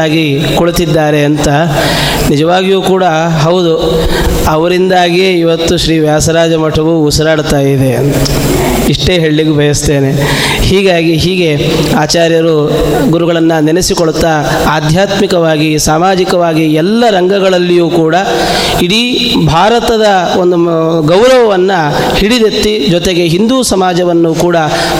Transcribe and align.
ಆಗಿ 0.00 0.44
ಕುಳಿತಿದ್ದಾರೆ 0.56 1.24
ಅಂತ 1.24 1.48
ನಿಜವಾಗಿಯೂ 2.30 2.82
ಕೂಡ 2.82 3.04
ಹೌದು. 3.42 3.74
ಅವರಿಂದಾಗಿಯೇ 4.48 5.32
ಇವತ್ತು 5.32 5.76
ಶ್ರೀ 5.76 5.98
ವ್ಯಾಸರಾಜ 5.98 6.54
ಮಠವು 6.54 7.02
ಉಸಿರಾಡ್ತಾ 7.02 7.58
ಇದೆ 7.58 7.92
ಅಂತ. 7.94 8.16
ಇಷ್ಟೇ 8.88 9.12
ಹೇಳಲಿಕ್ಕೆ 9.12 9.56
ಬಯಸ್ತೇನೆ. 9.56 10.12
ಹೀಗಾಗಿ 10.62 11.14
ಹೀಗೆ 11.14 11.72
ಆಚಾರ್ಯರು 11.96 12.70
ಗುರುಗಳನ್ನು 13.10 13.64
ನೆನೆಸಿಕೊಳ್ಳುತ್ತಾ 13.64 14.28
ಆಧ್ಯಾತ್ಮಿಕವಾಗಿ, 14.68 15.78
ಸಾಮಾಜಿಕವಾಗಿ 15.78 16.64
ಎಲ್ಲ 16.74 17.04
ರಂಗಗಳಲ್ಲಿಯೂ 17.10 17.90
ಕೂಡ 17.90 18.14
ಇಡೀ 18.82 19.34
ಭಾರತದ 19.46 20.06
ಒಂದು 20.38 21.02
ಗೌರವವನ್ನು 21.02 22.14
ಹಿಡಿದೆತ್ತಿ 22.16 22.86
ಜೊತೆಗೆ 22.90 23.24
ಹಿಂದೂ 23.24 23.62
ಸಮಾಜವನ್ನು 23.62 24.34
ಕೂಡ 24.34 24.56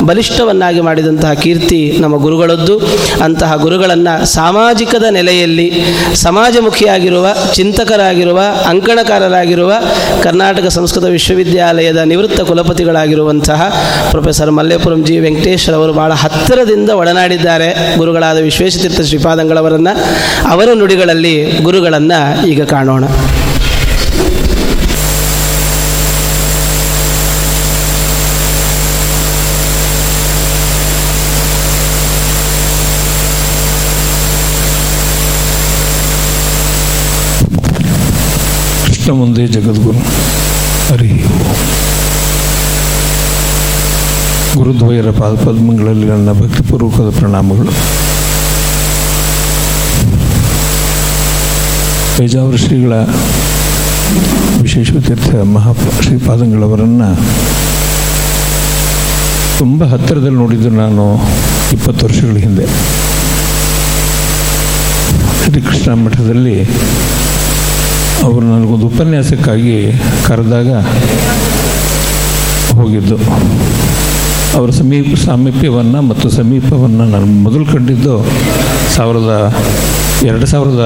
ಬಲಿಷ್ಠವನ್ನಾಗಿ 0.07 0.81
ಮಾಡಿದಂತಹ 0.81 1.33
ಕೀರ್ತಿ 1.33 1.97
ನಮ್ಮ 2.01 2.17
ಗುರುಗಳದ್ದು. 2.17 2.79
ಅಂತಹ 3.23 3.57
ಗುರುಗಳನ್ನು 3.57 4.27
ಸಾಮಾಜಿಕದ 4.27 5.05
ನೆಲೆಯಲ್ಲಿ 5.11 5.73
ಸಮಾಜಮುಖಿಯಾಗಿರುವ, 6.15 7.27
ಚಿಂತಕರಾಗಿರುವ, 7.55 8.41
ಅಂಕಣಕಾರರಾಗಿರುವ, 8.67 9.73
ಕರ್ನಾಟಕ 10.23 10.67
ಸಂಸ್ಕೃತ 10.67 11.05
ವಿಶ್ವವಿದ್ಯಾಲಯದ 11.05 11.97
ನಿವೃತ್ತ 11.97 12.41
ಕುಲಪತಿಗಳಾಗಿರುವಂತಹ 12.41 13.78
ಪ್ರೊಫೆಸರ್ 14.11 14.51
ಮಲ್ಲೇಪುರಂ 14.51 15.05
ಜಿ 15.05 15.19
ವೆಂಕಟೇಶ್ವರವರು 15.19 15.93
ಬಹಳ 15.93 16.13
ಹತ್ತಿರದಿಂದ 16.13 16.91
ಒಡನಾಡಿದ್ದಾರೆ. 16.91 17.99
ಗುರುಗಳಾದ 17.99 18.39
ವಿಶ್ವೇಶತೀರ್ಥ 18.39 19.01
ಶ್ರೀಪಾದಂಗಳವರನ್ನು, 19.01 19.95
ಅವರ 20.49 20.69
ನುಡಿಗಳಲ್ಲಿ 20.75 21.45
ಗುರುಗಳನ್ನು 21.63 22.47
ಈಗ 22.47 22.63
ಕಾಣೋಣ. 22.65 23.05
ಮುಂದೆ 39.19 39.47
ಜಗದ್ಗುರು, 39.47 39.99
ಹರಿ 40.89 41.13
ಓಂ. 44.57 45.13
ಪಾದ 45.13 45.35
ಪದ್ಮಗಳಲ್ಲಿ 45.47 46.07
ನನ್ನ 46.07 46.33
ಭಕ್ತಿಪೂರ್ವಕದ 46.33 47.09
ಪ್ರಣಾಮಗಳು 47.19 47.73
ಪೇಜಾವರ 52.17 52.57
ಶ್ರೀಗಳ 52.57 52.95
ವಿಶೇಷ 54.63 54.91
ತೀರ್ಥ 55.07 55.35
ಮಹಾ 55.47 55.73
ಶ್ರೀಪಾದಂಗಳವರನ್ನು 56.01 57.09
ತುಂಬ 59.59 59.85
ಹತ್ತಿರದಲ್ಲಿ 59.85 60.37
ನೋಡಿದ್ದು 60.37 60.71
ನಾನು 60.77 61.05
ಇಪ್ಪತ್ತು 61.73 62.07
ವರ್ಷಗಳ 62.07 62.37
ಹಿಂದೆ 62.37 62.67
ಶ್ರೀಕೃಷ್ಣ 65.45 65.95
ಮಠದಲ್ಲಿ 65.95 66.57
ಅವರು 68.23 68.47
ನನಗೊಂದು 68.47 68.87
ಉಪನ್ಯಾಸಕ್ಕಾಗಿ 68.87 69.77
ಕರೆದಾಗ 70.27 70.71
ಹೋಗಿದ್ದು 72.77 73.19
ಅವರ 74.59 74.71
ಸಮೀಪ 74.71 75.19
ಸಾಮೀಪ್ಯವನ್ನು 75.25 76.03
ಮತ್ತು 76.03 76.31
ಸಮೀಪವನ್ನು 76.31 77.05
ನಾನು 77.05 77.27
ಮೊದಲು 77.27 77.67
ಕಂಡಿದ್ದು 77.67 78.15
ಸಾವಿರದ 78.95 79.33
ಎರಡು 80.23 80.47
ಸಾವಿರದ 80.47 80.85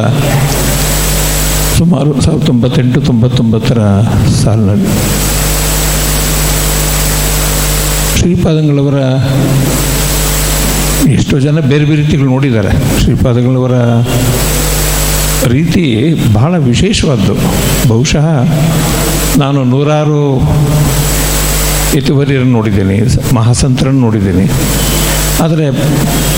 ಸುಮಾರು 1.78 2.20
ಸಾವಿರದ 2.20 2.44
ತೊಂಬತ್ತೆಂಟು, 2.46 3.00
ತೊಂಬತ್ತೊಂಬತ್ತರ 3.00 3.80
ಸಾಲಿನಲ್ಲಿ. 4.42 4.88
ಶ್ರೀಪಾದಂಗಳವರ 8.18 8.98
ಎಷ್ಟೋ 11.10 11.38
ಜನ 11.38 11.60
ಬೇರೆ 11.60 11.84
ಬೇರೆ 11.84 12.02
ರೀತಿಗಳು 12.02 12.28
ನೋಡಿದ್ದಾರೆ. 12.28 13.00
ಶ್ರೀಪಾದಗಳವರ 13.00 13.76
ರೀತಿ 15.48 15.84
ಬಹಳ 16.32 16.58
ವಿಶೇಷವಾದ್ದು. 16.58 17.34
ಬಹುಶಃ 17.88 18.26
ನಾನು 19.38 19.64
ನೂರಾರು 19.64 20.22
ಯತಿವರ್ಯರನ್ನು 21.96 22.52
ನೋಡಿದ್ದೇನೆ 22.52 23.00
ಮಹಾಸಂತರನ್ನು 23.34 24.00
ನೋಡಿದ್ದೇನೆ. 24.00 24.44
ಆದರೆ 25.42 25.70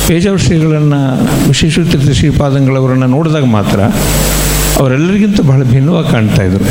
ಪೇಜಾವ 0.06 0.36
ಶ್ರೀಗಳನ್ನು 0.36 1.00
ವಿಶೇಷ 1.48 1.78
ತೀರ್ಥ 1.78 2.10
ಶ್ರೀಪಾದಂಗಳವರನ್ನು 2.10 3.06
ನೋಡಿದಾಗ 3.06 3.44
ಮಾತ್ರ 3.44 3.80
ಅವರೆಲ್ಲರಿಗಿಂತ 4.78 5.40
ಬಹಳ 5.40 5.62
ಭಿನ್ನವಾಗಿ 5.62 6.10
ಕಾಣ್ತಾ 6.12 6.42
ಇದ್ದರು 6.42 6.66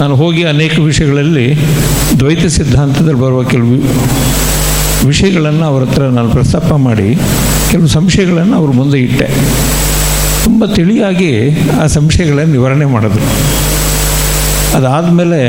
ನಾನು 0.00 0.16
ಹೋಗಿ 0.16 0.42
ಅನೇಕ 0.44 0.78
ವಿಷಯಗಳಲ್ಲಿ 0.78 1.58
ದ್ವೈತ 2.18 2.46
ಸಿದ್ಧಾಂತದಲ್ಲಿ 2.46 3.20
ಬರುವ 3.20 3.42
ಕೆಲವು 3.42 3.76
ವಿಷಯಗಳನ್ನು 5.06 5.64
ಅವರ 5.64 5.84
ಹತ್ರ 5.84 6.02
ನಾನು 6.02 6.30
ಪ್ರಸ್ತಾಪ 6.30 6.72
ಮಾಡಿ 6.72 7.18
ಕೆಲವು 7.70 7.86
ಸಂಶಯಗಳನ್ನು 7.86 8.56
ಅವರು 8.56 8.72
ಮುಂದೆ 8.72 8.98
ಇಟ್ಟೆ. 8.98 9.28
ತುಂಬ 10.44 10.64
ತಿಳಿಯಾಗಿ 10.64 11.50
ಆ 11.82 11.86
ಸಂಶಯಗಳನ್ನು 11.86 12.52
ನಿವಾರಣೆ 12.52 12.84
ಮಾಡಿದ್ರು. 12.84 13.24
ಅದಾದಮೇಲೆ 14.76 15.40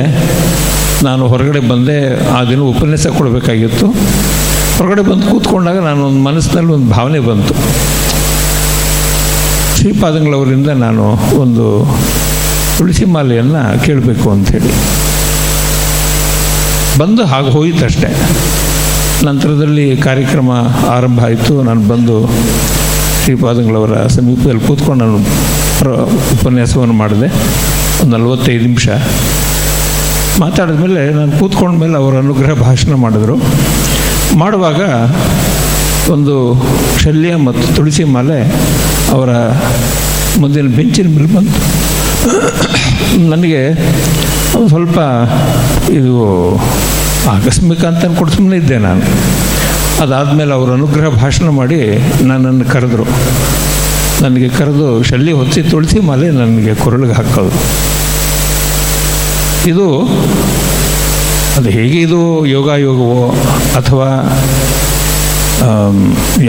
ನಾನು 1.04 1.28
ಹೊರಗಡೆ 1.28 1.60
ಬಂದೆ, 1.60 2.30
ಆ 2.30 2.44
ದಿನ 2.44 2.60
ಉಪನ್ಯಾಸ 2.60 3.08
ಕೊಡಬೇಕಾಗಿತ್ತು. 3.08 3.86
ಹೊರಗಡೆ 4.78 5.02
ಬಂದು 5.02 5.28
ಕೂತ್ಕೊಂಡಾಗ 5.28 5.80
ನಾನು 5.80 6.06
ಒಂದು 6.06 6.20
ಮನಸ್ಸಿನಲ್ಲಿ 6.20 6.72
ಒಂದು 6.72 6.90
ಭಾವನೆ 6.90 7.20
ಬಂತು. 7.20 7.54
ಶ್ರೀಪಾದಂಗಳವರಿಂದ 9.78 10.70
ನಾನು 10.70 11.04
ಒಂದು 11.40 11.98
ತುಳಸಿ 12.78 13.06
ಮಾಲೆಯನ್ನು 13.06 13.86
ಕೇಳಬೇಕು 13.86 14.32
ಅಂಥೇಳಿ. 14.32 14.74
ಬಂದು 17.00 17.26
ಹಾಗೆ 17.26 17.50
ಹೋಯಿತಷ್ಟೇ. 17.50 18.30
ನಂತರದಲ್ಲಿ 19.24 19.98
ಕಾರ್ಯಕ್ರಮ 19.98 20.52
ಆರಂಭ 20.90 21.26
ಆಯಿತು. 21.26 21.64
ನಾನು 21.64 21.88
ಬಂದು 21.88 22.30
ಶ್ರೀಪಾದಂಗಳವರ 23.24 24.08
ಸಮೀಪದಲ್ಲಿ 24.08 24.68
ಕೂತ್ಕೊಂಡು 24.68 25.06
ನಾನು 25.06 25.18
ಉಪನ್ಯಾಸವನ್ನು 26.06 26.94
ಮಾಡಿದೆ. 26.94 27.28
ಒಂದು 28.04 28.18
ನಲವತ್ತೈದು 28.18 28.62
ನಿಮಿಷ. 28.62 28.88
ಮಾತಾಡಿದ 30.40 30.76
ಮೇಲೆ 30.76 31.10
ನಾನು 31.10 31.32
ಕೂತ್ಕೊಂಡ್ಮೇಲೆ 31.32 31.96
ಅವರ 31.96 32.18
ಅನುಗ್ರಹ 32.18 32.54
ಭಾಷಣ 32.54 32.94
ಮಾಡಿದ್ರು. 32.94 33.36
ಮಾಡುವಾಗ 34.38 34.82
ಒಂದು 36.12 36.36
ಶಲ್ಯ 37.00 37.36
ಮತ್ತು 37.36 37.76
ತುಳಸಿ 37.76 38.04
ಮಾಲೆ 38.04 38.40
ಅವರ 39.12 39.30
ಮುಂದಿನ 40.40 40.68
ಬೆಂಚಿನ 40.68 41.08
ಮೇಲೆ 41.08 41.36
ಬಂತು. 41.36 41.60
ನನಗೆ 43.30 43.74
ಸ್ವಲ್ಪ 44.68 45.00
ಇದು 45.90 46.16
ಆಕಸ್ಮಿಕ 47.30 47.86
ಅಂತ 47.86 48.06
ಅನ್ಕೊಂಡು 48.06 48.56
ಇದ್ದೆ 48.56 48.78
ನಾನು. 48.78 49.02
ಅದಾದಮೇಲೆ 50.02 50.54
ಅವರು 50.54 50.74
ಅನುಗ್ರಹ 50.74 51.10
ಭಾಷಣ 51.10 51.50
ಮಾಡಿ 51.50 51.82
ನನ್ನನ್ನು 52.24 52.66
ಕರೆದ್ರು. 52.66 53.04
ನನಗೆ 54.22 54.50
ಕರೆದು 54.50 55.04
ಶಲ್ಯ 55.04 55.32
ಹೊತ್ತಿ 55.32 55.62
ತುಳಸಿ 55.64 56.00
ಮಾಲೆ 56.00 56.30
ನನಗೆ 56.30 56.76
ಕೊರಳಿಗೆ 56.76 57.14
ಹಾಕೋದು 57.14 57.60
ಇದು, 59.74 59.88
ಅದು 61.57 61.69
ಹೇಗೆ 61.78 61.97
ಇದು 62.07 62.22
ಯೋಗ 62.56 62.69
ಯೋಗವೋ 62.88 63.24
ಅಥವಾ 63.80 64.09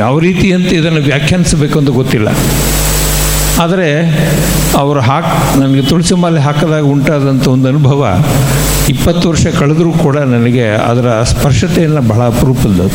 ಯಾವ 0.03 0.14
ರೀತಿ 0.26 0.48
ಅಂತ 0.56 0.70
ಇದನ್ನು 0.81 1.00
ವ್ಯಾಖ್ಯಾನಿಸಬೇಕು 1.08 1.76
ಅಂತ 1.80 1.91
ಗೊತ್ತಿಲ್ಲ. 2.00 2.28
ಆದರೆ 3.62 3.88
ಅವರು 4.82 5.00
ಹಾಕ್, 5.09 5.32
ನನಗೆ 5.60 5.82
ತುಳಸಿ 5.91 6.14
ಮಾಲೆ 6.22 6.42
ಹಾಕಿದಾಗ 6.47 6.84
ಉಂಟಾದಂಥ 6.94 7.47
ಒಂದು 7.54 7.66
ಅನುಭವ 7.72 8.00
ಇಪ್ಪತ್ತು 8.92 9.25
ವರ್ಷ 9.30 9.47
ಕಳೆದರೂ 9.59 9.91
ಕೂಡ 10.04 10.16
ನನಗೆ 10.34 10.64
ಅದರ 10.91 11.09
ಸ್ಪರ್ಶತೆಯನ್ನು 11.32 12.03
ಬಹಳ 12.10 12.22
ಅಪರೂಪದ್ದು 12.32 12.86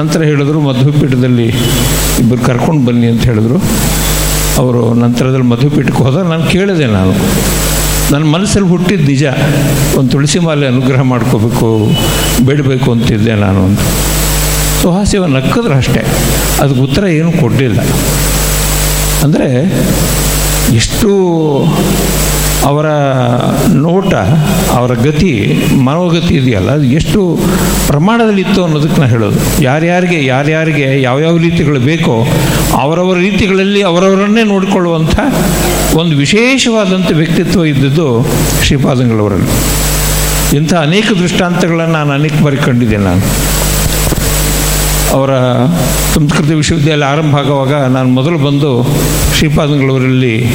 ನಂತರ 0.00 0.20
ಹೇಳಿದ್ರು, 0.30 0.58
ಮಧುಪೀಠದಲ್ಲಿ 0.68 1.48
ಇಬ್ಬರು 2.22 2.40
ಕರ್ಕೊಂಡು 2.48 2.82
ಬನ್ನಿ 2.86 3.06
ಅಂತ 3.12 3.22
ಹೇಳಿದ್ರು. 3.30 3.58
ಅವರು 4.62 4.82
ನಂತರದಲ್ಲಿ 5.02 5.48
ಮಧುಪೀಠಕ್ಕೆ 5.52 6.02
ಹೋದಾಗ 6.06 6.24
ನಾನು 6.32 6.46
ಕೇಳಿದೆ 6.54 6.86
ನಾನು. 6.98 7.14
ನನ್ನ 8.10 8.24
ಮನಸ್ಸಲ್ಲಿ 8.24 8.68
ಹುಟ್ಟಿದ 8.68 9.04
ನಿಜ, 9.08 9.24
ಒಂದು 9.98 10.10
ತುಳಸಿ 10.10 10.38
ಮಾಲೆ 10.38 10.66
ಅನುಗ್ರಹ 10.66 11.02
ಮಾಡ್ಕೋಬೇಕು, 11.02 11.68
ಬೇಡಬೇಕು 12.46 12.92
ಅಂತಿದ್ದೆ 12.92 13.34
ನಾನು 13.34 13.64
ಅಂತ. 13.64 13.80
ಸುಹಾಸ್ಯವ 14.82 15.26
ನಕ್ಕಿದ್ರೆ 15.26 15.74
ಅಷ್ಟೇ. 15.74 16.02
ಅದಕ್ಕೆ 16.60 16.80
ಉತ್ತರ 16.80 17.04
ಏನೂ 17.04 17.32
ಕೊಡಲಿಲ್ಲ. 17.32 17.80
ಅಂದರೆ 19.22 19.48
ಎಷ್ಟು 20.74 21.10
ಅವರ 22.64 22.86
ನೋಟ, 23.68 24.14
ಅವರ 24.70 24.92
ಗತಿ, 24.94 25.62
ಮನೋಗತಿ 25.76 26.34
ಇದೆಯಲ್ಲ, 26.34 26.70
ಅದು 26.70 26.84
ಎಷ್ಟು 26.84 27.38
ಪ್ರಮಾಣದಲ್ಲಿತ್ತು 27.86 28.64
ಅನ್ನೋದಕ್ಕೆ 28.64 29.00
ನಾನು 29.00 29.12
ಹೇಳೋದು. 29.12 29.62
ಯಾರ್ಯಾರಿಗೆ 29.62 30.26
ಯಾರ್ಯಾರಿಗೆ, 30.26 31.02
ಯಾವ್ಯಾವ 31.02 31.36
ರೀತಿಗಳು 31.36 31.80
ಬೇಕೋ 31.80 32.26
ಅವರವರ 32.72 33.16
ರೀತಿಗಳಲ್ಲಿ 33.18 33.82
ಅವರವರನ್ನೇ 33.82 34.42
ನೋಡಿಕೊಳ್ಳುವಂಥ 34.42 35.20
ಒಂದು 35.94 36.16
ವಿಶೇಷವಾದಂಥ 36.16 37.10
ವ್ಯಕ್ತಿತ್ವ 37.12 37.64
ಇದ್ದದ್ದು 37.64 38.26
ಶ್ರೀಪಾದಂಗಳವರಲ್ಲಿ. 38.62 39.50
ಇಂಥ 40.56 40.74
ಅನೇಕ 40.74 41.12
ದೃಷ್ಟಾಂತಗಳನ್ನು 41.12 41.92
ನಾನು 41.92 42.12
ಅನೇಕ 42.12 42.32
ಬಾರಿ 42.42 42.56
ಕಂಡಿದ್ದೇನೆ 42.56 43.04
ನಾನು. 43.04 43.22
ಅವರ 45.12 45.30
ಸಂಸ್ಕೃತ 46.14 46.50
ವಿಶ್ವವಿದ್ಯಾಲಯ 46.50 47.04
ಆರಂಭ 47.04 47.36
ಆಗುವಾಗ 47.36 47.74
ನಾನು 47.74 48.08
ಮೊದಲು 48.08 48.38
ಬಂದು 48.38 48.86
ಶ್ರೀಪಾದಂಗಳವರಲ್ಲಿ 49.36 50.46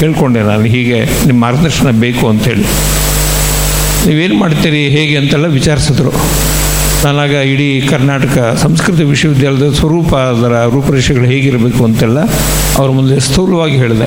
ಕೇಳಿಕೊಂಡೆ 0.00 0.40
ನಾನು, 0.40 0.64
ಹೀಗೆ 0.64 1.26
ನಿಮ್ಮ 1.26 1.42
ಮಾರ್ಗದರ್ಶನ 1.42 1.90
ಬೇಕು 1.90 2.28
ಅಂತೇಳಿ 2.28 2.64
ನೀವೇನು 4.06 4.34
ಮಾಡ್ತೀರಿ, 4.34 4.88
ಹೇಗೆ 4.88 5.16
ಅಂತೆಲ್ಲ 5.16 5.46
ವಿಚಾರಿಸಿದ್ರು. 5.46 6.12
ನಾನಾಗ 7.04 7.30
ಇಡೀ 7.30 7.80
ಕರ್ನಾಟಕ 7.90 8.58
ಸಂಸ್ಕೃತ 8.62 9.00
ವಿಶ್ವವಿದ್ಯಾಲಯದ 9.00 9.72
ಸ್ವರೂಪ 9.72 10.14
ಅದರ 10.14 10.64
ರೂಪರೇಷೆಗಳು 10.74 11.24
ಹೇಗಿರಬೇಕು 11.24 11.84
ಅಂತೆಲ್ಲ 11.84 12.18
ಅವ್ರ 12.78 12.90
ಮುಂದೆ 12.90 13.20
ಸ್ಥೂಲವಾಗಿ 13.20 13.76
ಹೇಳಿದೆ. 13.76 14.06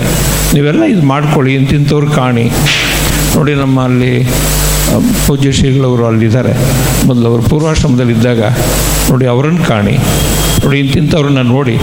ನೀವೆಲ್ಲ 0.53 0.83
ಇದು 0.83 1.01
ಮಾಡ್ಕೊಳ್ಳಿ, 1.01 1.53
ಇಂತಿಂಥವ್ರು 1.53 2.09
ಕಾಣಿ. 2.11 2.45
ನೋಡಿ 3.35 3.55
ನಮ್ಮ 3.55 3.83
ಅಲ್ಲಿ 3.83 4.23
ಪೂಜ್ಯ 5.27 5.51
ಶ್ರೀಗಳವರು 5.51 6.05
ಅಲ್ಲಿದ್ದಾರೆ. 6.05 6.53
ಮೊದಲು 7.07 7.27
ಅವರು 7.27 7.41
ಪೂರ್ವಾಶ್ರಮದಲ್ಲಿದ್ದಾಗ 7.41 8.41
ನೋಡಿ 9.09 9.25
ಅವರನ್ನು 9.25 9.65
ಕಾಣಿ. 9.65 9.95
ನೋಡಿ 10.63 10.79
ಇಂತಿಂಥವ್ರನ್ನ 10.79 11.41
ನೋಡಿ. 11.41 11.77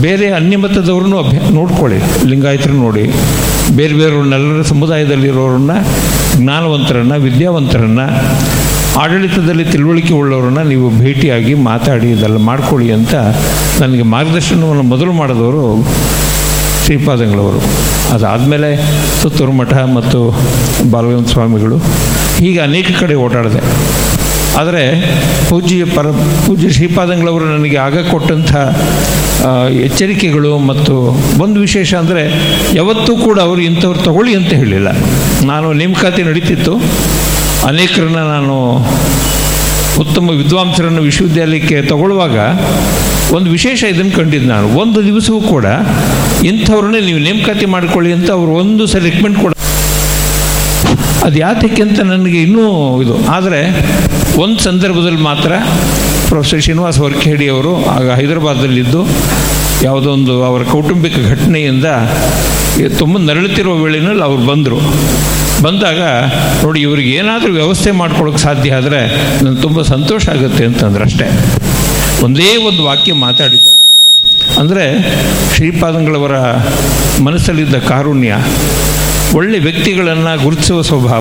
ಬೇರೆ 0.00 0.30
ಅನ್ಯಮತದವ್ರನ್ನೂ 0.30 1.18
ಅಭ್ಯ, 1.18 1.38
ನೋಡ್ಕೊಳ್ಳಿ, 1.50 2.28
ಲಿಂಗಾಯತರು 2.28 2.72
ನೋಡಿ. 2.72 3.04
ಬೇರೆ 3.76 3.94
ಬೇರೆಯವ್ರನ್ನೆಲ್ಲರ 3.94 4.62
ಸಮುದಾಯದಲ್ಲಿರೋರನ್ನ, 4.62 5.70
ಜ್ಞಾನವಂತರನ್ನು, 6.36 7.14
ವಿದ್ಯಾವಂತರನ್ನು 7.14 8.06
ಆಡಳಿತದಲ್ಲಿ 8.98 9.64
ತಿಳುವಳಿಕೆ 9.64 10.14
ಉಳ್ಳವ್ರನ್ನ 10.14 10.62
ನೀವು 10.62 10.86
ಭೇಟಿಯಾಗಿ 10.90 11.54
ಮಾತಾಡಿ, 11.54 12.10
ಇದೆಲ್ಲ 12.10 12.36
ಮಾಡ್ಕೊಳ್ಳಿ 12.36 12.92
ಅಂತ 12.92 13.14
ನನಗೆ 13.82 14.02
ಮಾರ್ಗದರ್ಶನವನ್ನು 14.02 14.82
ಮೊದಲು 14.82 15.12
ಮಾಡಿದವರು 15.12 15.64
ಶ್ರೀಪಾದಂಗಳವರು. 16.84 17.60
ಅದಾದಮೇಲೆ 18.14 18.68
ಸುತ್ತೂರು 19.22 19.52
ಮಠ 19.52 19.72
ಮತ್ತು 19.72 20.20
ಬಾಲಗಂಧ 20.90 21.26
ಸ್ವಾಮಿಗಳು. 21.26 21.76
ಹೀಗೆ 22.38 22.58
ಅನೇಕ 22.58 22.90
ಕಡೆ 23.00 23.14
ಓಡಾಡಿದೆ. 23.14 23.60
ಆದರೆ 24.60 24.84
ಪೂಜ್ಯ 25.48 25.84
ಪರ, 25.84 26.06
ಪೂಜ್ಯ 26.46 26.68
ಶ್ರೀಪಾದಂಗಳವರು 26.70 27.44
ನನಗೆ 27.44 27.76
ಆಗ 27.76 27.98
ಕೊಟ್ಟಂಥ 28.10 28.52
ಎಚ್ಚರಿಕೆಗಳು 29.86 30.58
ಮತ್ತು 30.58 30.94
ಒಂದು 31.42 31.60
ವಿಶೇಷ 31.60 31.94
ಅಂದರೆ, 31.94 32.24
ಯಾವತ್ತೂ 32.76 33.16
ಕೂಡ 33.16 33.38
ಅವರು 33.40 33.60
ಇಂಥವ್ರು 33.60 33.98
ತಗೊಳ್ಳಿ 33.98 34.34
ಅಂತ 34.34 34.52
ಹೇಳಿಲ್ಲ. 34.62 34.88
ನಾನು 35.46 35.72
ನೇಮಕಾತಿ 35.72 36.22
ನಡೀತಿತ್ತು. 36.22 36.74
ಅನೇಕರನ್ನ 37.68 38.20
ನಾನು 38.34 38.54
ಉತ್ತಮ 40.00 40.30
ವಿದ್ವಾಂಸರನ್ನು 40.30 41.02
ವಿಶ್ವವಿದ್ಯಾಲಯಕ್ಕೆ 41.02 41.82
ತಗೊಳ್ಳುವಾಗ 41.82 42.36
ಒಂದು 43.34 43.50
ವಿಶೇಷ 43.50 43.84
ಇದನ್ನು 43.84 44.16
ಕಂಡಿದ್ದು 44.16 44.48
ನಾನು. 44.48 44.68
ಒಂದು 44.68 45.04
ದಿವಸವೂ 45.04 45.40
ಕೂಡ 45.40 45.66
ಇಂಥವ್ರನ್ನೇ 46.44 47.00
ನೀವು 47.00 47.18
ನೇಮಕಾತಿ 47.18 47.66
ಮಾಡಿಕೊಳ್ಳಿ 47.66 48.12
ಅಂತ 48.12 48.30
ಅವರು 48.30 48.52
ಒಂದು 48.52 48.86
ಸಲ 48.86 49.02
ರೆಕಮೆಂಡ್ 49.04 49.38
ಕೊಡ 49.38 49.52
ಅದು 51.24 51.38
ಯಾತಕ್ಕೆ 51.38 51.82
ಅಂತ 51.82 52.00
ನನಗೆ 52.00 52.42
ಇನ್ನೂ 52.42 52.64
ಇದು. 53.02 53.26
ಆದರೆ 53.28 53.60
ಒಂದು 54.40 54.58
ಸಂದರ್ಭದಲ್ಲಿ 54.58 55.20
ಮಾತ್ರ 55.20 55.52
ಪ್ರೊಫೆಸರ್ 56.28 56.62
ಶ್ರೀನಿವಾಸ್ 56.62 56.98
ವರ್ಖೇಡಿ 56.98 57.48
ಅವರು 57.48 57.86
ಆಗ 57.86 58.10
ಹೈದರಾಬಾದಲ್ಲಿದ್ದು 58.10 59.06
ಯಾವುದೋ 59.82 60.12
ಒಂದು 60.12 60.44
ಅವರ 60.44 60.62
ಕೌಟುಂಬಿಕ 60.62 61.18
ಘಟನೆಯಿಂದ 61.28 61.84
ತುಂಬ 62.98 63.18
ನರಳುತ್ತಿರುವ 63.18 63.74
ವೇಳೆಯಲ್ಲಿ 63.74 64.22
ಅವ್ರು 64.22 64.42
ಬಂದರು. 64.42 64.78
ಬಂದಾಗ, 65.62 66.00
ನೋಡಿ, 66.62 66.80
ಇವ್ರಿಗೆ 66.80 67.10
ಏನಾದರೂ 67.10 67.52
ವ್ಯವಸ್ಥೆ 67.52 67.90
ಮಾಡ್ಕೊಳ್ಳೋಕೆ 67.90 68.38
ಸಾಧ್ಯ 68.38 68.74
ಆದರೆ 68.74 69.00
ನನಗೆ 69.44 69.60
ತುಂಬ 69.62 69.82
ಸಂತೋಷ 69.82 70.28
ಆಗುತ್ತೆ 70.28 70.64
ಅಂತಂದ್ರೆ 70.64 71.04
ಅಷ್ಟೇ. 71.04 71.26
ಒಂದೇ 72.24 72.50
ಒಂದು 72.68 72.84
ವಾಕ್ಯ 72.84 73.12
ಮಾತಾಡಿದ್ದಾರೆ 73.26 73.78
ಅಂದರೆ, 74.60 74.84
ಶ್ರೀಪಾದಂಗಳವರ 75.54 76.36
ಮನಸ್ಸಲ್ಲಿದ್ದ 77.26 77.78
ಕಾರುಣ್ಯ, 77.88 78.34
ಒಳ್ಳೆ 79.34 79.58
ವ್ಯಕ್ತಿಗಳನ್ನು 79.58 80.32
ಗುರುತಿಸುವ 80.44 80.80
ಸ್ವಭಾವ, 80.82 81.20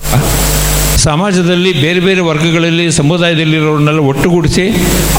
ಸಮಾಜದಲ್ಲಿ 1.04 1.72
ಬೇರೆ 1.82 2.00
ಬೇರೆ 2.00 2.22
ವರ್ಗಗಳಲ್ಲಿ, 2.22 2.86
ಸಮುದಾಯದಲ್ಲಿರೋರನ್ನೆಲ್ಲ 2.92 4.02
ಒಟ್ಟುಗೂಡಿಸಿ 4.12 4.66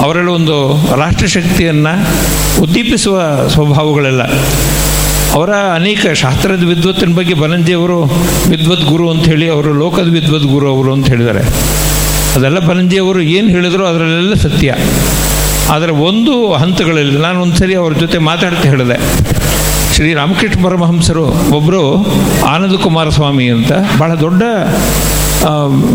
ಅವರಲ್ಲಿ 0.05 0.31
ಒಂದು 0.31 0.57
ರಾಷ್ಟ್ರಶಕ್ತಿಯನ್ನು 0.97 1.95
ಉದ್ದೀಪಿಸುವ 2.63 3.19
ಸ್ವಭಾವಗಳೆಲ್ಲ. 3.49 4.23
ಅವರ 5.37 5.51
ಅನೇಕ 5.79 6.03
ಶಾಸ್ತ್ರದ 6.23 6.63
ವಿದ್ವತ್ತಿನ 6.71 7.13
ಬಗ್ಗೆ 7.19 7.35
ಬನಂಜಿಯವರು 7.35 7.99
ವಿದ್ವತ್ 8.53 8.85
ಗುರು 8.93 9.05
ಅಂತ 9.11 9.25
ಹೇಳಿ 9.33 9.47
ಅವರು 9.55 9.73
ಲೋಕದ 9.83 10.09
ವಿದ್ವತ್ 10.17 10.47
ಗುರು 10.55 10.67
ಅವರು 10.75 10.91
ಅಂತ 10.93 11.07
ಹೇಳಿದ್ದಾರೆ. 11.13 11.43
ಅದೆಲ್ಲ 12.37 12.59
ಬನಂಜಿಯವರು 12.71 13.21
ಏನು 13.37 13.49
ಹೇಳಿದ್ರು 13.49 13.85
ಅದರಲ್ಲೆಲ್ಲ 13.87 14.35
ಸತ್ಯ. 14.47 14.75
ಆದರೆ 15.75 15.93
ಒಂದು 16.09 16.33
ಹಂತಗಳಲ್ಲಿ 16.63 17.19
ನಾನು 17.27 17.39
ಒಂದು 17.43 17.57
ಸರಿ 17.57 17.75
ಅವ್ರ 17.75 17.93
ಜೊತೆ 18.03 18.19
ಮಾತಾಡ್ತಾ 18.29 18.67
ಹೇಳಿದೆ. 18.69 18.97
ಶ್ರೀ 19.95 20.11
ರಾಮಕೃಷ್ಣ 20.15 20.59
ಪರಮಹಂಸರು 20.65 21.25
ಒಬ್ಬರು 21.57 21.83
ಆನಂದ 22.53 22.77
ಕುಮಾರಸ್ವಾಮಿ 22.87 23.47
ಅಂತ 23.49 23.73
ಬಹಳ 23.99 24.13
ದೊಡ್ಡ 24.15 24.43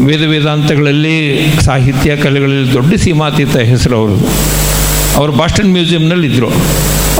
ವೇದ 0.07 0.23
ವೇದಾಂತಗಳಲ್ಲಿ, 0.31 1.17
ಸಾಹಿತ್ಯ 1.61 2.15
ಕಲೆಗಳಲ್ಲಿ 2.15 2.69
ದೊಡ್ಡ 2.73 2.93
ಸೀಮಾತೀತ 2.95 3.55
ಹೆಸರು 3.71 3.95
ಅವರು. 3.97 4.15
ಅವರು 5.17 5.31
ಬಾಸ್ಟನ್ 5.31 5.71
ಮ್ಯೂಸಿಯಂನಲ್ಲಿ 5.71 6.27
ಇದ್ದರು 6.27 6.51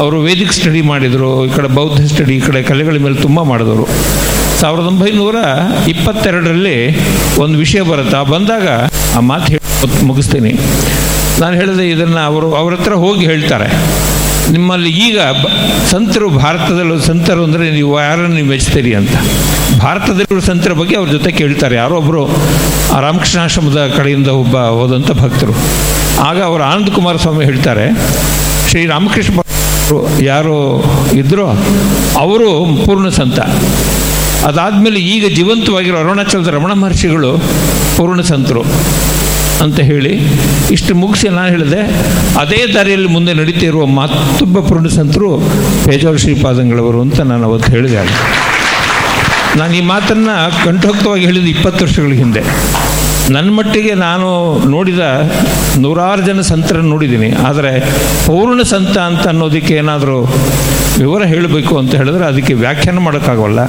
ಅವರು 0.02 0.18
ವೇದಿಕ್ 0.28 0.54
ಸ್ಟಡಿ 0.56 0.82
ಮಾಡಿದರು, 0.92 1.30
ಈ 1.48 1.52
ಕಡೆ 1.58 1.70
ಬೌದ್ಧ 1.78 2.00
ಸ್ಟಡಿ, 2.12 2.34
ಈ 2.40 2.42
ಕಡೆ 2.48 2.60
ಕಲೆಗಳ 2.70 2.96
ಮೇಲೆ 3.06 3.18
ತುಂಬ 3.26 3.40
ಮಾಡಿದವರು. 3.52 3.86
ಸಾವಿರದ 4.62 4.88
ಒಂಬೈನೂರ 4.94 5.38
ಇಪ್ಪತ್ತೆರಡರಲ್ಲಿ 5.94 6.78
ಒಂದು 7.44 7.56
ವಿಷಯ 7.64 7.82
ಬರುತ್ತೆ. 7.92 8.16
ಆ 8.22 8.26
ಬಂದಾಗ 8.34 8.68
ಆ 9.18 9.22
ಮಾತು 9.30 9.48
ಹೇಳಿ 9.54 10.04
ಮುಗಿಸ್ತೀನಿ. 10.10 10.52
ನಾನು 11.42 11.56
ಹೇಳಿದೆ 11.62 11.86
ಇದನ್ನು 11.94 12.22
ಅವರು, 12.32 12.50
ಅವ್ರ 12.62 12.72
ಹತ್ರ 12.78 12.94
ಹೋಗಿ 13.06 13.24
ಹೇಳ್ತಾರೆ. 13.32 13.70
ನಿಮ್ಮಲ್ಲಿ 14.56 14.92
ಈಗ 15.06 15.20
ಸಂತರು 15.92 16.28
ಭಾರತದಲ್ಲೂ 16.44 16.98
ಸಂತರು 17.10 17.42
ಅಂದರೆ 17.48 17.66
ನೀವು 17.78 17.94
ಯಾರನ್ನು 18.08 18.36
ನೀವು 18.40 18.50
ಮೆಚ್ತೀರಿ 18.54 18.92
ಅಂತ. 19.00 19.16
ಭಾರತದಲ್ಲಿರುವ 19.84 20.44
ಸಂತರ 20.52 20.74
ಬಗ್ಗೆ 20.82 20.96
ಅವ್ರ 21.00 21.10
ಜೊತೆ 21.16 21.30
ಕೇಳ್ತಾರೆ. 21.40 21.76
ಯಾರೋ 21.82 21.96
ಒಬ್ಬರು 22.02 22.24
ಆ 22.96 23.00
ರಾಮಕೃಷ್ಣಾಶ್ರಮದ 23.08 23.82
ಕಡೆಯಿಂದ 23.98 24.30
ಒಬ್ಬ 24.44 24.58
ಹೋದಂಥ 24.82 25.12
ಭಕ್ತರು. 25.24 25.56
ಆಗ 26.30 26.38
ಅವರು 26.50 26.64
ಆನಂದ 26.72 26.92
ಕುಮಾರ 27.00 27.16
ಸ್ವಾಮಿ 27.26 27.44
ಹೇಳ್ತಾರೆ, 27.52 27.88
ಶ್ರೀ 28.70 28.84
ರಾಮಕೃಷ್ಣ 28.94 29.45
ಯಾರು 30.22 30.84
ಇದ್ರೋ 31.14 31.48
ಅವರು 32.18 32.66
ಪೂರ್ಣ 32.86 33.10
ಸಂತ. 33.10 33.40
ಅದಾದಮೇಲೆ 34.46 35.00
ಈಗ 35.00 35.36
ಜೀವಂತವಾಗಿರೋ 35.36 35.98
ಅರುಣಾಚಲದ 35.98 36.48
ರಮಣ 36.48 36.74
ಮಹರ್ಷಿಗಳು 36.74 37.38
ಪೂರ್ಣ 37.98 38.22
ಸಂತರು 38.22 38.64
ಅಂತ 39.64 39.80
ಹೇಳಿ 39.80 40.20
ಇಷ್ಟು 40.72 40.96
ಮುಗಿಸಿ 40.96 41.30
ನಾನು 41.30 41.50
ಹೇಳಿದೆ. 41.50 41.82
ಅದೇ 42.40 42.74
ದಾರಿಯಲ್ಲಿ 42.74 43.08
ಮುಂದೆ 43.08 43.34
ನಡೀತಿರುವ 43.34 43.86
ಮತ್ತೊಬ್ಬ 43.86 44.60
ಪೂರ್ಣ 44.60 44.88
ಸಂತರು 44.88 45.40
ಶ್ರೀಪಾದಂಗಳವರು 46.18 47.02
ಅಂತ 47.02 47.20
ನಾನು 47.20 47.46
ಅವತ್ತು 47.46 47.72
ಹೇಳಿದೆ. 47.72 48.02
ನಾನು 49.58 49.74
ಈ 49.76 49.82
ಮಾತನ್ನು 49.82 50.66
ಕಂಠೋಕ್ತವಾಗಿ 50.66 51.26
ಹೇಳಿದ 51.26 51.46
ಇಪ್ಪತ್ತು 51.46 51.86
ವರ್ಷಗಳ 51.86 52.12
ಹಿಂದೆ. 52.12 52.42
ನನ್ನ 53.34 53.50
ಮಟ್ಟಿಗೆ 53.50 53.94
ನಾನು 53.94 54.28
ನೋಡಿದ 54.70 55.04
ನೂರಾರು 55.80 56.22
ಜನ 56.22 56.42
ಸಂತರನ್ನು 56.42 56.90
ನೋಡಿದ್ದೀನಿ. 56.90 57.30
ಆದರೆ 57.48 57.72
ಪೂರ್ಣ 58.26 58.62
ಸಂತ 58.62 58.98
ಅಂತ 58.98 59.24
ಅನ್ನೋದಕ್ಕೆ 59.28 59.74
ಏನಾದರೂ 59.74 60.18
ವಿವರ 60.98 61.24
ಹೇಳಬೇಕು 61.24 61.78
ಅಂತ 61.78 61.92
ಹೇಳಿದ್ರೆ 61.96 62.26
ಅದಕ್ಕೆ 62.26 62.54
ವ್ಯಾಖ್ಯಾನ 62.54 63.00
ಮಾಡೋಕ್ಕಾಗಲ್ಲ, 63.00 63.60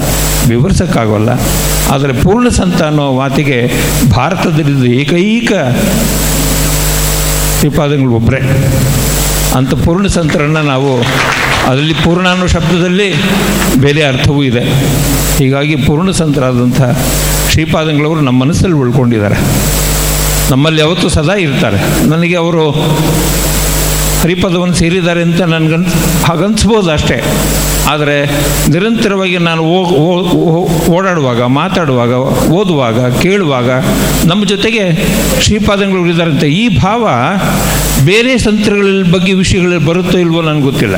ವಿವರಿಸೋಕ್ಕಾಗೋಲ್ಲ. 0.48 1.30
ಆದರೆ 1.94 2.12
ಪೂರ್ಣ 2.22 2.48
ಸಂತ 2.48 2.82
ಅನ್ನೋ 2.82 3.06
ಮಾತಿಗೆ 3.12 3.58
ಭಾರತದಲ್ಲಿ 4.10 4.90
ಏಕೈಕ 5.00 5.52
ಶ್ರೀಪಾದಗಳು 7.58 8.12
ಒಬ್ಬರೇ. 8.12 8.40
ಅಂಥ 9.56 9.74
ಪೂರ್ಣ 9.84 10.06
ಸಂತರನ್ನು 10.06 10.62
ನಾವು 10.62 10.92
ಅದರಲ್ಲಿ 11.66 11.94
ಪೂರ್ಣ 11.94 12.26
ಅನ್ನೋ 12.28 12.46
ಶಬ್ದದಲ್ಲಿ 12.46 13.08
ಬೇರೆ 13.80 14.02
ಅರ್ಥವೂ 14.02 14.42
ಇದೆ. 14.42 14.64
ಹೀಗಾಗಿ 15.38 15.76
ಪೂರ್ಣ 15.76 16.10
ಸಂತರಾದಂಥ 16.10 16.80
ಶ್ರೀಪಾದಂಗಳವರು 17.56 18.20
ನಮ್ಮ 18.20 18.44
ಮನಸ್ಸಲ್ಲಿ 18.44 18.76
ಉಳ್ಕೊಂಡಿದ್ದಾರೆ. 18.76 19.36
ನಮ್ಮಲ್ಲಿ 20.50 20.80
ಯಾವತ್ತೂ 20.80 21.08
ಸದಾ 21.08 21.34
ಇರ್ತಾರೆ. 21.34 22.06
ನನಗೆ 22.06 22.34
ಅವರು 22.36 22.70
ಹರಿಪದವನ್ನು 24.22 24.74
ಸೇರಿದ್ದಾರೆ 24.74 25.22
ಅಂತ 25.22 25.40
ನನಗನ್ 25.40 25.86
ಹಾಗನ್ಸ್ಬೋದು 26.24 26.90
ಅಷ್ಟೇ. 26.90 27.24
ಆದರೆ 27.88 28.26
ನಿರಂತರವಾಗಿ 28.68 29.38
ನಾನು 29.38 29.62
ಓಡಾಡುವಾಗ, 30.92 31.42
ಮಾತಾಡುವಾಗ, 31.42 32.12
ಓದುವಾಗ, 32.48 33.18
ಕೇಳುವಾಗ 33.18 33.70
ನಮ್ಮ 34.26 34.44
ಜೊತೆಗೆ 34.44 35.08
ಶ್ರೀಪಾದಂಗಳು 35.40 36.06
ಇದ್ದಾರಂತೆ. 36.06 36.48
ಈ 36.48 36.78
ಭಾವ 36.78 37.08
ಬೇರೆ 38.04 38.38
ಸಂತರುಗಳ 38.38 39.12
ಬಗ್ಗೆ 39.12 39.32
ವಿಷಯಗಳಲ್ಲಿ 39.32 39.86
ಬರುತ್ತೋ 39.86 40.18
ಇಲ್ವೋ 40.18 40.42
ನನಗೆ 40.42 40.62
ಗೊತ್ತಿಲ್ಲ. 40.62 40.96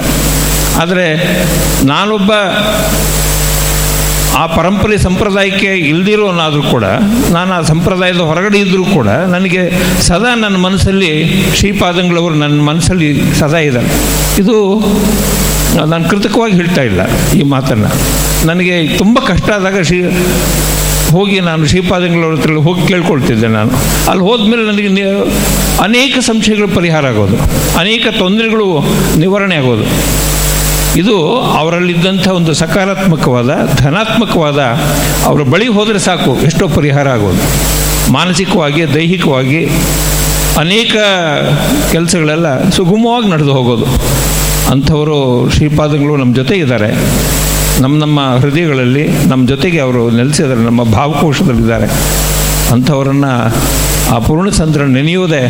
ಆದರೆ 0.80 1.16
ನಾನೊಬ್ಬ 1.84 2.32
ಆ 4.37 4.47
ಪರಂಪರೆ 4.47 4.99
ಸಂಪ್ರದಾಯಕ್ಕೆ 4.99 5.66
ಇಲ್ದಿರೋನಾದರೂ 5.66 6.62
ಕೂಡ, 6.62 6.85
ನಾನು 7.30 7.54
ಆ 7.54 7.61
ಸಂಪ್ರದಾಯದ 7.61 8.16
ಹೊರಗಡೆ 8.16 8.58
ಇದ್ದರೂ 8.58 8.85
ಕೂಡ 8.85 9.08
ನನಗೆ 9.08 9.70
ಸದಾ 10.02 10.35
ನನ್ನ 10.35 10.56
ಮನಸ್ಸಲ್ಲಿ 10.56 11.32
ಶ್ರೀಪಾದಂಗಳವರು 11.54 12.35
ನನ್ನ 12.35 12.61
ಮನಸ್ಸಲ್ಲಿ 12.61 13.35
ಸದಾ 13.38 13.58
ಇದ್ದಾರೆ. 13.58 13.87
ಇದು 14.38 14.78
ನಾನು 15.87 16.08
ಕೃತಕವಾಗಿ 16.08 16.52
ಹೇಳ್ತಾ 16.52 16.82
ಇಲ್ಲ 16.82 17.00
ಈ 17.32 17.42
ಮಾತನ್ನು. 17.42 17.90
ನನಗೆ 18.47 18.88
ತುಂಬ 18.88 19.18
ಕಷ್ಟ 19.18 19.50
ಆದಾಗ 19.50 19.80
ಶ್ರೀ, 19.80 20.02
ಹೋಗಿ 21.11 21.40
ನಾನು 21.40 21.66
ಶ್ರೀಪಾದಂಗಳವ್ರ 21.66 22.35
ಹತ್ರ 22.35 22.52
ಹೋಗಿ 22.52 22.87
ಕೇಳ್ಕೊಳ್ತಿದ್ದೆ 22.87 23.47
ನಾನು. 23.47 23.70
ಅಲ್ಲಿ 24.11 24.25
ಹೋದ್ಮೇಲೆ 24.25 24.62
ನನಗೆ 24.62 25.04
ಅನೇಕ 25.82 26.18
ಸಂಶಯಗಳು 26.18 26.68
ಪರಿಹಾರ 26.68 27.06
ಆಗೋದು. 27.06 27.37
ಅನೇಕ 27.78 28.06
ತೊಂದರೆಗಳು 28.18 28.80
ನಿವಾರಣೆ 29.18 29.56
ಆಗೋದು. 29.56 29.82
ಇದು 30.99 31.40
ಅವರಲ್ಲಿದ್ದಂಥ 31.40 32.28
ಒಂದು 32.28 32.55
ಸಕಾರಾತ್ಮಕವಾದ, 32.55 33.50
ಧನಾತ್ಮಕವಾದ, 33.76 34.59
ಅವರ 35.25 35.43
ಬಳಿ 35.43 35.69
ಹೋದರೆ 35.69 35.99
ಸಾಕು, 35.99 36.40
ಎಷ್ಟೋ 36.40 36.69
ಪರಿಹಾರ 36.69 37.09
ಆಗೋದು. 37.09 37.43
ಮಾನಸಿಕವಾಗಿ, 38.12 38.95
ದೈಹಿಕವಾಗಿ 38.95 39.67
ಅನೇಕ 40.59 40.97
ಕೆಲಸಗಳೆಲ್ಲ 41.93 42.71
ಸುಗಮವಾಗಿ 42.71 43.31
ನಡೆದು 43.31 43.52
ಹೋಗೋದು. 43.52 43.85
ಅಂಥವರು 44.71 45.50
ಶ್ರೀಪಾದಗಳು 45.50 46.17
ನಮ್ಮ 46.17 46.35
ಜೊತೆ 46.35 46.55
ಇದ್ದಾರೆ. 46.55 46.90
ನಮ್ಮ 47.81 48.00
ನಮ್ಮ 48.00 48.21
ಹೃದಯಗಳಲ್ಲಿ 48.37 49.09
ನಮ್ಮ 49.09 49.49
ಜೊತೆಗೆ 49.49 49.78
ಅವರು 49.78 50.11
ನೆಲೆಸಿದ್ದಾರೆ, 50.11 50.61
ನಮ್ಮ 50.61 50.83
ಭಾವಕೋಶದಲ್ಲಿದ್ದಾರೆ. 50.83 51.87
ಅಂಥವರನ್ನು 52.73 53.55
ಆ 54.14 54.19
ಪೂರ್ಣಚಂದ್ರ 54.19 54.83
ನೆನೆಯುವುದೇ 54.83 55.43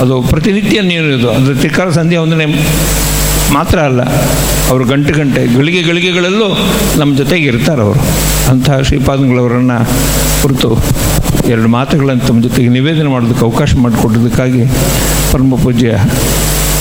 ಅದು 0.00 0.22
ಪ್ರತಿನಿತ್ಯ 0.22 0.80
ನೆನೆಯುವುದು 0.80 1.30
ಅಂದರೆ 1.30 1.54
ತಿಕ್ಕಾರ 1.54 1.90
ಸಂಧ್ಯಾ 1.90 2.22
ವಂದನೆ 2.22 2.46
ಮಾತ್ರ 3.52 3.78
ಅಲ್ಲ, 3.80 4.02
ಅವರು 4.70 4.84
ಗಂಟೆ 4.84 5.12
ಗಂಟೆ, 5.12 5.42
ಗಳಿಗೆ 5.56 5.82
ಗಳಿಗೆಗಳಲ್ಲೂ 5.82 6.48
ನಮ್ಮ 6.98 7.10
ಜೊತೆಗೆ 7.16 7.46
ಇರ್ತಾರೆ 7.46 7.82
ಅವರು. 7.82 8.00
ಅಂತಹ 8.50 8.76
ಶ್ರೀಪಾದಂಗಳವರನ್ನು 8.80 9.78
ಕುರಿತು 10.42 10.70
ಎರಡು 11.44 11.68
ಮಾತುಗಳನ್ನು 11.68 12.26
ತಮ್ಮ 12.28 12.42
ಜೊತೆಗೆ 12.42 12.68
ನಿವೇದನೆ 12.68 13.10
ಮಾಡೋದಕ್ಕೆ 13.10 13.44
ಅವಕಾಶ 13.44 13.70
ಮಾಡಿಕೊಟ್ಟಿದ್ದಕ್ಕಾಗಿ 13.76 14.64
ಪರಮ 15.32 15.56
ಪೂಜ್ಯ 15.64 15.92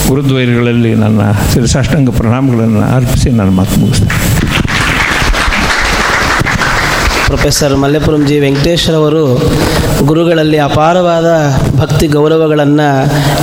ಗುರುದ್ವೈರಿಗಳಲ್ಲಿ 0.07 0.91
ನನ್ನ 0.95 1.21
ಶಿರಸಾಷ್ಟಾಂಗ 1.53 2.09
ಪ್ರಣಾಮಗಳನ್ನು 2.09 2.83
ಅರ್ಪಿಸಿ 2.95 3.29
ನಾನು 3.29 3.51
ಮಾತು 3.51 3.79
ಮುಗಿಸ್ತೇನೆ. 3.79 4.15
ಪ್ರೊಫೆಸರ್ 7.27 7.73
ಮಲ್ಲೆಪುರಂ 7.77 8.21
ಜಿ 8.27 8.35
ವೆಂಕಟೇಶ್ವರವರು 8.39 9.23
ಗುರುಗಳಲ್ಲಿ 10.05 10.57
ಅಪಾರವಾದ 10.57 11.29
ಭಕ್ತಿ 11.79 12.07
ಗೌರವಗಳನ್ನು 12.07 12.87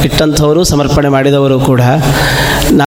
ಇಟ್ಟಂಥವರು, 0.05 0.65
ಸಮರ್ಪಣೆ 0.65 1.09
ಮಾಡಿದವರು 1.09 1.59
ಕೂಡ. 1.61 1.81